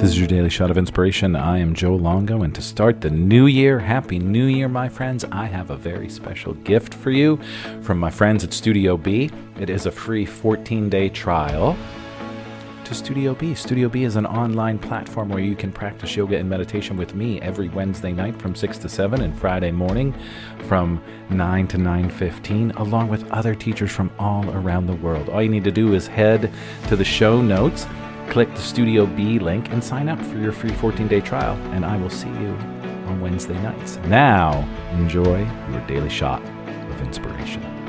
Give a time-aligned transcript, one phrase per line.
[0.00, 1.36] This is your daily shot of inspiration.
[1.36, 5.26] I am Joe Longo, and to start the new year, Happy New Year, my friends,
[5.30, 7.38] I have a very special gift for you
[7.82, 9.30] from my friends at StudioBe.
[9.60, 11.76] It is a free 14 day trial
[12.90, 13.56] to StudioBe.
[13.56, 17.40] Studio B is an online platform where you can practice yoga and meditation with me
[17.40, 20.12] every Wednesday night from 6 to 7 and Friday morning
[20.66, 21.00] from
[21.30, 25.28] 9 to 9:15 along with other teachers from all around the world.
[25.28, 26.50] All you need to do is head
[26.88, 27.86] to the show notes
[28.30, 31.96] Click the StudioBe link and sign up for your free 14 day trial, and I
[31.96, 32.56] will see you
[33.08, 33.96] on Wednesday nights.
[34.06, 35.38] Now, enjoy
[35.72, 37.79] your daily shot of inspiration.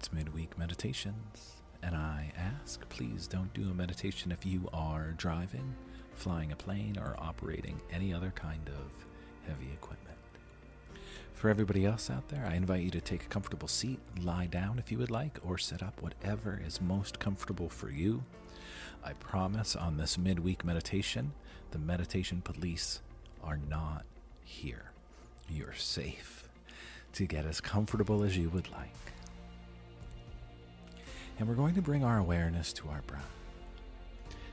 [0.00, 5.74] It's midweek meditations, and I ask please don't do a meditation if you are driving,
[6.14, 9.06] flying a plane, or operating any other kind of
[9.46, 10.16] heavy equipment.
[11.34, 14.78] For everybody else out there, I invite you to take a comfortable seat, lie down
[14.78, 18.24] if you would like, or sit up, whatever is most comfortable for you.
[19.04, 21.30] I promise on this midweek meditation,
[21.72, 23.02] the meditation police
[23.44, 24.06] are not
[24.44, 24.92] here.
[25.50, 26.48] You're safe
[27.12, 28.88] to get as comfortable as you would like.
[31.40, 33.24] And we're going to bring our awareness to our breath.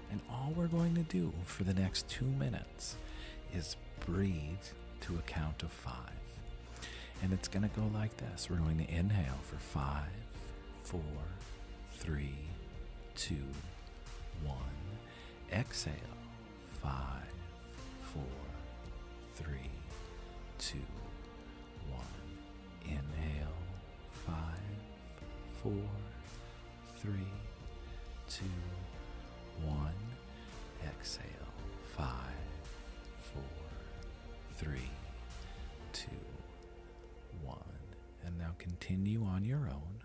[0.10, 2.96] And all we're going to do for the next two minutes
[3.54, 4.64] is breathe
[5.02, 5.94] to a count of five.
[7.22, 8.50] And it's going to go like this.
[8.50, 10.08] We're going to inhale for five,
[10.84, 11.02] four,
[11.98, 12.38] three,
[13.18, 13.36] two,
[14.46, 14.56] one.
[15.52, 15.94] Exhale,
[16.82, 17.34] five,
[18.14, 18.24] four,
[19.36, 19.72] three,
[20.58, 20.78] two,
[21.92, 22.86] one.
[22.86, 23.58] Inhale,
[24.26, 24.62] five,
[25.62, 25.74] four,
[27.00, 27.32] three,
[28.30, 28.46] two,
[29.66, 29.94] one.
[30.86, 31.24] Exhale,
[31.96, 32.14] five,
[33.34, 33.42] four,
[34.56, 34.90] three,
[35.92, 36.08] two,
[37.44, 37.58] one.
[38.26, 40.02] And now continue on your own.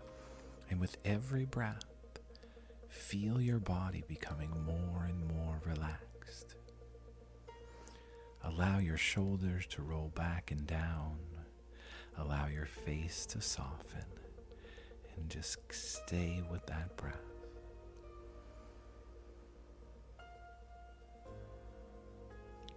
[0.69, 1.85] And with every breath,
[2.89, 6.55] feel your body becoming more and more relaxed.
[8.43, 11.17] Allow your shoulders to roll back and down.
[12.17, 14.05] Allow your face to soften.
[15.17, 17.15] And just stay with that breath.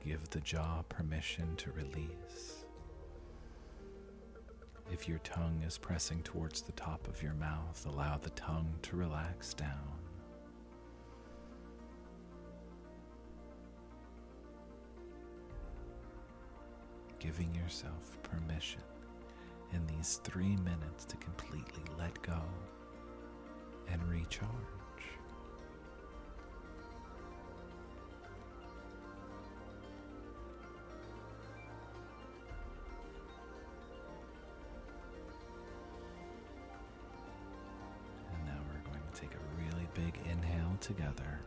[0.04, 2.64] Give the jaw permission to release.
[4.92, 8.96] If your tongue is pressing towards the top of your mouth, allow the tongue to
[8.96, 9.98] relax down.
[17.18, 18.82] Giving yourself permission
[19.72, 22.40] in these three minutes to completely let go
[23.90, 24.50] and recharge.
[38.32, 41.40] And now we're going to take a really big inhale together.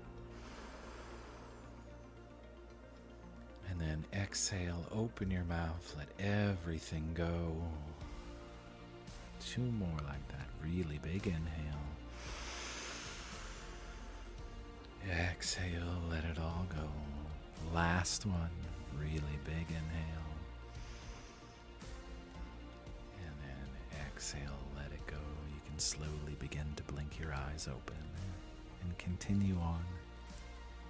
[3.70, 7.56] And then exhale, open your mouth, let everything go.
[9.40, 10.48] Two more like that.
[10.64, 11.80] Really big inhale.
[15.10, 16.88] Exhale, let it all go.
[17.74, 18.50] Last one.
[19.00, 20.30] Really big inhale.
[23.26, 25.18] And then exhale, let it go.
[25.54, 27.98] You can slowly begin to blink your eyes open
[28.84, 29.84] and continue on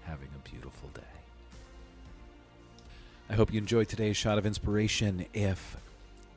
[0.04, 1.02] having a beautiful day.
[3.30, 5.26] I hope you enjoyed today's shot of inspiration.
[5.34, 5.78] If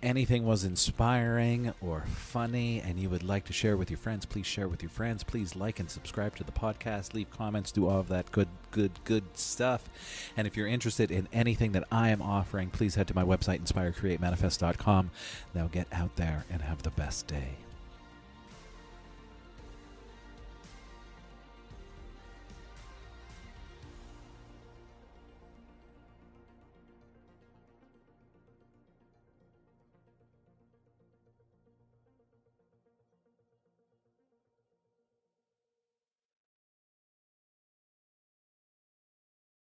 [0.03, 4.47] anything was inspiring or funny and you would like to share with your friends, please
[4.47, 5.23] share with your friends.
[5.25, 8.93] Please like and subscribe to the podcast, leave comments, do all of that good, good,
[9.05, 9.89] good stuff.
[10.37, 13.61] And if you're interested in anything that I am offering, please head to my website,
[13.61, 15.11] inspirecreatemanifest.com.
[15.55, 17.57] Now get out there and have the best day